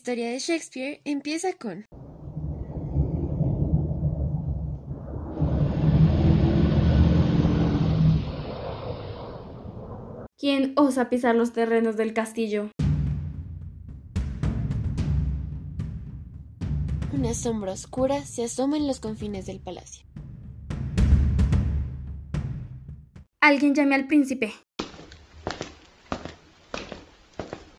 [0.00, 1.84] Historia de Shakespeare empieza con...
[10.38, 12.70] ¿Quién osa pisar los terrenos del castillo?
[17.12, 20.06] Una sombra oscura se asoma en los confines del palacio.
[23.42, 24.54] Alguien llame al príncipe.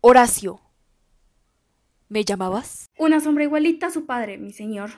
[0.00, 0.65] Horacio.
[2.08, 2.86] ¿Me llamabas?
[2.98, 4.90] Una sombra igualita a su padre, mi señor.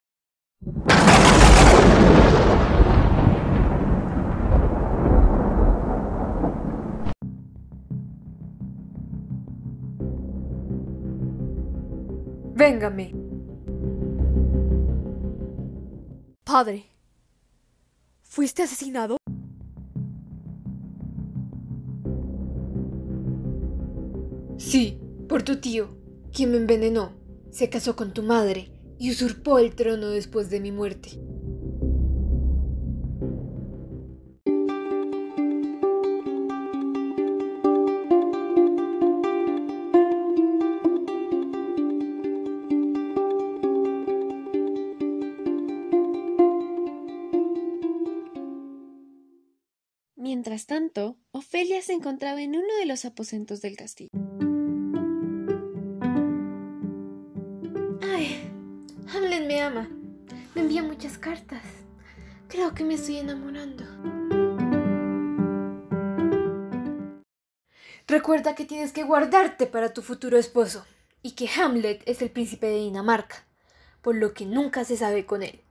[12.55, 13.15] Véngame.
[16.45, 16.84] Padre.
[18.23, 19.17] ¿Fuiste asesinado?
[24.59, 25.89] Sí, por tu tío,
[26.33, 27.12] quien me envenenó,
[27.51, 31.19] se casó con tu madre y usurpó el trono después de mi muerte.
[50.17, 54.11] Mientras tanto, Ofelia se encontraba en uno de los aposentos del castillo.
[59.49, 59.89] Me ama.
[60.55, 61.63] Me envía muchas cartas.
[62.49, 63.83] Creo que me estoy enamorando.
[68.07, 70.85] Recuerda que tienes que guardarte para tu futuro esposo
[71.23, 73.47] y que Hamlet es el príncipe de Dinamarca,
[74.03, 75.63] por lo que nunca se sabe con él.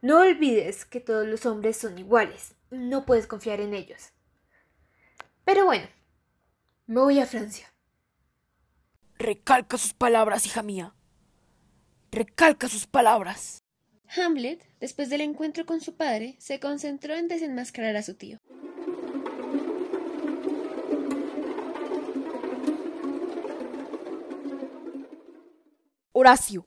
[0.00, 4.10] No olvides que todos los hombres son iguales, no puedes confiar en ellos.
[5.44, 5.86] Pero bueno,
[6.86, 7.72] me voy a Francia.
[9.18, 10.94] Recalca sus palabras, hija mía.
[12.14, 13.64] Recalca sus palabras.
[14.14, 18.38] Hamlet, después del encuentro con su padre, se concentró en desenmascarar a su tío.
[26.12, 26.66] Horacio,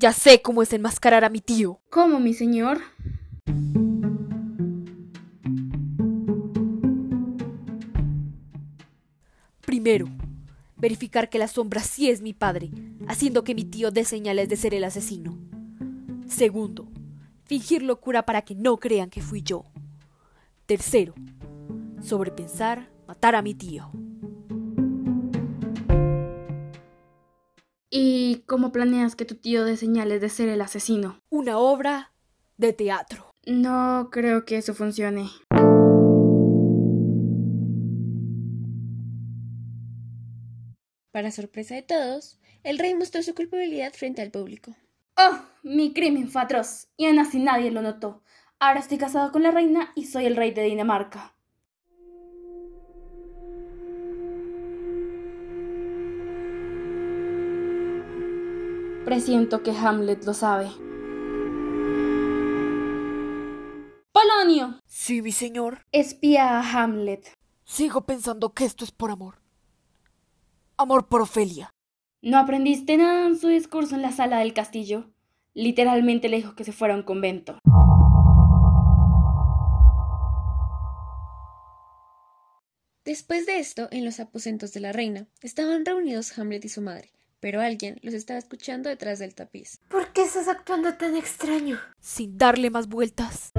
[0.00, 1.80] ya sé cómo es enmascarar a mi tío.
[1.88, 2.80] ¿Cómo, mi señor?
[9.60, 10.06] Primero,
[10.82, 12.72] verificar que la sombra sí es mi padre,
[13.06, 15.38] haciendo que mi tío dé señales de ser el asesino.
[16.26, 16.88] Segundo,
[17.44, 19.64] fingir locura para que no crean que fui yo.
[20.66, 21.14] Tercero,
[22.02, 23.92] sobrepensar matar a mi tío.
[27.88, 31.20] ¿Y cómo planeas que tu tío dé señales de ser el asesino?
[31.30, 32.12] Una obra
[32.56, 33.30] de teatro.
[33.46, 35.30] No creo que eso funcione.
[41.12, 44.74] Para sorpresa de todos, el rey mostró su culpabilidad frente al público.
[45.16, 45.38] ¡Oh!
[45.62, 48.22] Mi crimen fue atroz, y aún así nadie lo notó.
[48.58, 51.34] Ahora estoy casado con la reina y soy el rey de Dinamarca.
[59.04, 60.70] Presiento que Hamlet lo sabe.
[64.12, 65.84] Polonio, Sí, mi señor.
[65.92, 67.32] espía a Hamlet.
[67.64, 69.41] Sigo pensando que esto es por amor.
[70.82, 71.72] Amor por Ofelia.
[72.22, 75.12] ¿No aprendiste nada en su discurso en la sala del castillo?
[75.54, 77.56] Literalmente le dijo que se fuera a un convento.
[83.04, 87.12] Después de esto, en los aposentos de la reina, estaban reunidos Hamlet y su madre,
[87.38, 89.78] pero alguien los estaba escuchando detrás del tapiz.
[89.88, 91.78] ¿Por qué estás actuando tan extraño?
[92.00, 93.52] Sin darle más vueltas.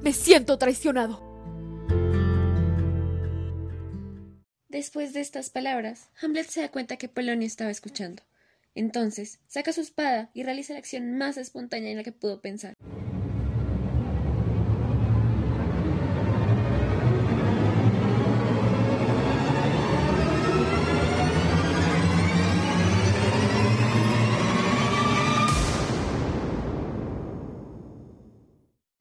[0.00, 1.31] Me siento traicionado.
[4.72, 8.22] Después de estas palabras, Hamlet se da cuenta que Polonio estaba escuchando.
[8.74, 12.72] Entonces, saca su espada y realiza la acción más espontánea en la que pudo pensar.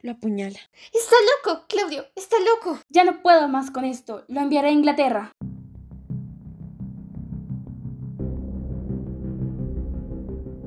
[0.02, 0.60] Lo apuñala.
[0.92, 1.16] Está
[1.46, 2.78] loco, Claudio, está loco.
[2.90, 4.26] Ya no puedo más con esto.
[4.28, 5.32] Lo enviaré a Inglaterra.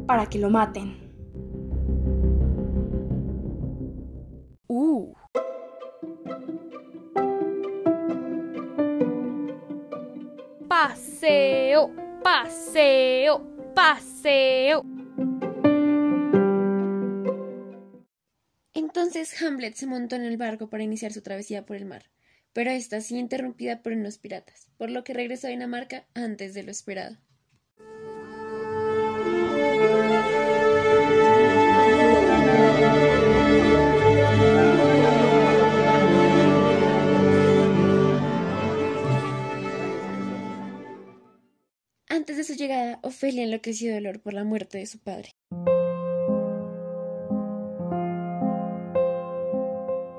[0.06, 1.04] Para que lo maten.
[4.68, 5.14] Uh.
[10.68, 11.90] Paseo,
[12.22, 13.42] paseo,
[13.74, 14.84] paseo.
[18.74, 22.10] Entonces Hamlet se montó en el barco para iniciar su travesía por el mar,
[22.52, 26.62] pero esta sí interrumpida por unos piratas, por lo que regresó a Dinamarca antes de
[26.62, 27.16] lo esperado.
[43.42, 45.30] Enloqueció de dolor por la muerte de su padre.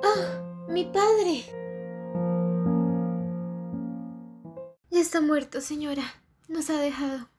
[0.03, 0.65] ¡Ah!
[0.69, 1.43] ¡Mi padre!
[4.89, 6.03] Ya está muerto, señora.
[6.47, 7.29] Nos ha dejado.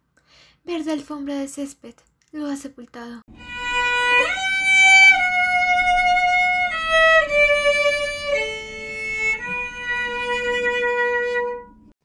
[0.64, 1.94] Verde alfombra de césped.
[2.32, 3.22] Lo ha sepultado.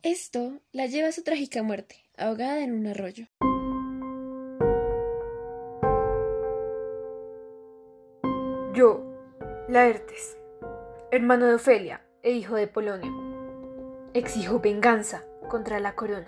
[0.03, 3.27] Esto la lleva a su trágica muerte, ahogada en un arroyo.
[9.71, 10.37] Laertes,
[11.11, 13.09] hermano de Ofelia e hijo de Polonio,
[14.13, 16.27] exijo venganza contra la corona.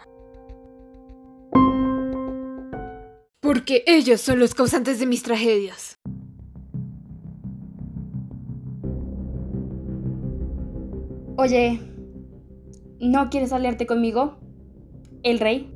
[3.42, 6.00] Porque ellos son los causantes de mis tragedias.
[11.36, 11.82] Oye,
[13.02, 14.38] ¿no quieres aliarte conmigo?
[15.22, 15.70] ¿El rey?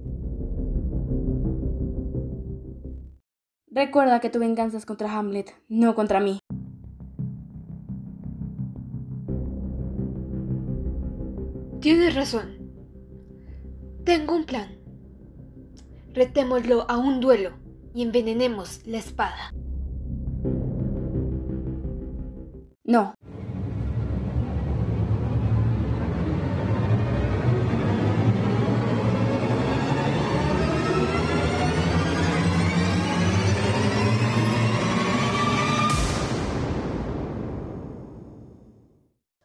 [3.70, 6.40] Recuerda que tu venganza es contra Hamlet, no contra mí.
[11.80, 12.58] Tienes razón.
[14.04, 14.80] Tengo un plan.
[16.14, 17.52] Retémoslo a un duelo
[17.94, 19.52] y envenenemos la espada.
[22.84, 23.14] No.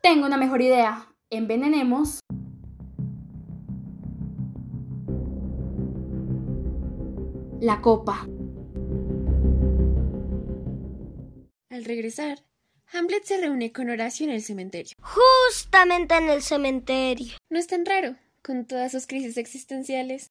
[0.01, 1.12] Tengo una mejor idea.
[1.35, 2.21] Envenenemos
[7.59, 8.29] la copa.
[11.71, 12.45] Al regresar,
[12.93, 14.93] Hamlet se reúne con Horacio en el cementerio.
[15.01, 17.33] Justamente en el cementerio.
[17.49, 20.29] No es tan raro, con todas sus crisis existenciales.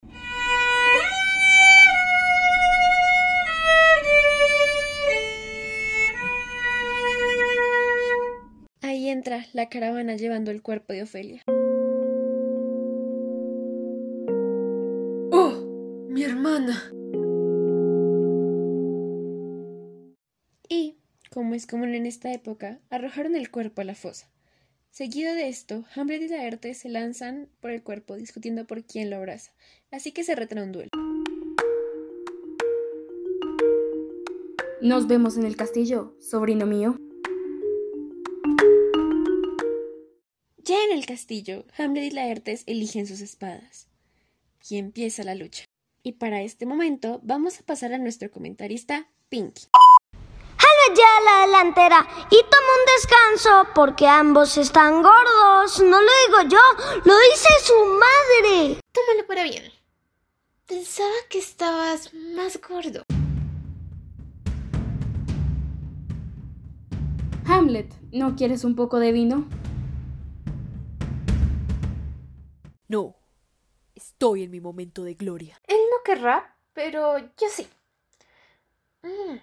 [9.22, 11.42] Entra la caravana llevando el cuerpo de Ofelia.
[15.30, 16.08] ¡Oh!
[16.08, 16.90] ¡Mi hermana!
[20.68, 20.96] Y,
[21.30, 24.28] como es común en esta época, arrojaron el cuerpo a la fosa.
[24.90, 29.18] Seguido de esto, Hamlet y Laertes se lanzan por el cuerpo discutiendo por quién lo
[29.18, 29.52] abraza,
[29.92, 30.90] así que se retrasa un duelo.
[34.80, 36.96] Nos vemos en el castillo, sobrino mío.
[41.02, 43.88] El castillo, Hamlet y Laertes eligen sus espadas.
[44.68, 45.64] Y empieza la lucha.
[46.04, 49.66] Y para este momento vamos a pasar a nuestro comentarista, Pinky.
[50.12, 55.80] Hamlet ya a la delantera y toma un descanso porque ambos están gordos.
[55.80, 58.80] No lo digo yo, lo dice su madre.
[58.92, 59.64] Tómalo para bien.
[60.66, 63.02] Pensaba que estabas más gordo.
[67.46, 69.48] Hamlet, ¿no quieres un poco de vino?
[72.92, 73.16] No,
[73.94, 75.58] estoy en mi momento de gloria.
[75.66, 77.66] Él no querrá, pero yo sí.
[79.02, 79.38] Mm,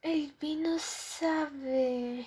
[0.00, 2.24] el vino sabe.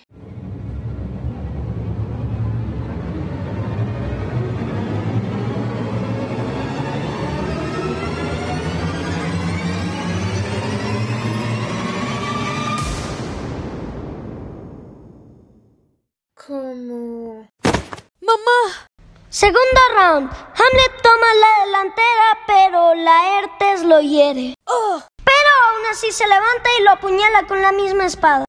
[19.32, 20.30] Segundo round.
[20.30, 24.54] Hamlet toma la delantera, pero Laertes lo hiere.
[24.66, 28.44] Pero aún así se levanta y lo apuñala con la misma espada.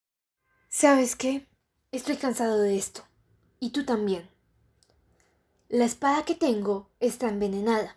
[0.67, 1.47] ¿Sabes qué?
[1.93, 3.05] Estoy cansado de esto.
[3.61, 4.29] Y tú también.
[5.69, 7.95] La espada que tengo está envenenada,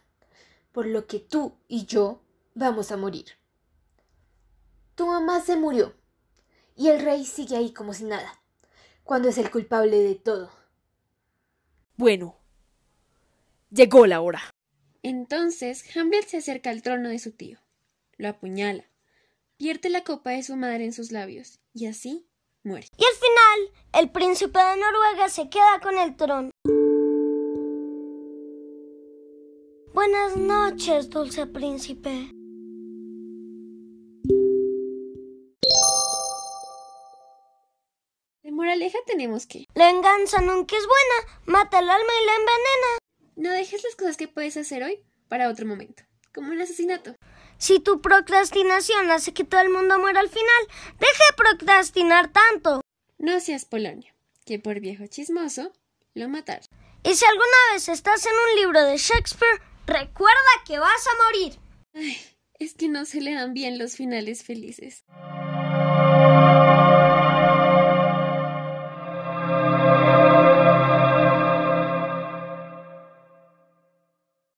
[0.71, 2.21] por lo que tú y yo
[2.55, 3.33] vamos a morir.
[4.95, 5.93] Tu mamá se murió,
[6.76, 8.40] y el rey sigue ahí como si nada,
[9.02, 10.52] cuando es el culpable de todo.
[11.97, 12.37] Bueno,
[13.76, 14.42] llegó la hora.
[15.02, 17.61] Entonces Hamlet se acerca al trono de su tío,
[18.16, 18.90] lo apuñala,
[19.59, 22.26] vierte la copa de su madre en sus labios y así
[22.64, 22.88] muere.
[22.97, 26.50] Y al final, el príncipe de Noruega se queda con el trono.
[29.95, 32.33] Buenas noches, dulce príncipe.
[38.42, 42.33] De moral moraleja tenemos que La venganza nunca es buena, mata el alma y la
[42.33, 43.06] envenena.
[43.37, 46.02] No dejes las cosas que puedes hacer hoy para otro momento,
[46.35, 47.14] como un asesinato.
[47.59, 50.66] Si tu procrastinación hace que todo el mundo muera al final,
[50.99, 52.81] deja de procrastinar tanto.
[53.19, 54.12] No seas Polonio,
[54.45, 55.73] que por viejo chismoso
[56.14, 56.66] lo mataron.
[57.05, 61.59] Y si alguna vez estás en un libro de Shakespeare, recuerda que vas a morir.
[62.59, 65.05] Es que no se le dan bien los finales felices.